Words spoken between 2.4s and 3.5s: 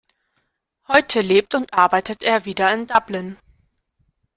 wieder in Dublin.